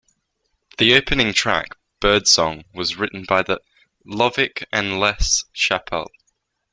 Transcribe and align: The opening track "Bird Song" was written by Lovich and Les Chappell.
The 0.79 0.95
opening 0.95 1.31
track 1.31 1.77
"Bird 1.99 2.25
Song" 2.27 2.63
was 2.73 2.95
written 2.97 3.23
by 3.23 3.45
Lovich 4.03 4.63
and 4.71 4.99
Les 4.99 5.43
Chappell. 5.53 6.09